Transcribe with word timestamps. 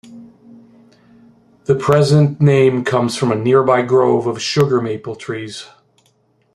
The 1.65 1.75
present 1.75 2.41
name 2.41 2.83
comes 2.83 3.15
from 3.15 3.31
a 3.31 3.35
nearby 3.35 3.83
grove 3.83 4.25
of 4.25 4.41
sugar 4.41 4.81
maple 4.81 5.15
trees. 5.15 5.67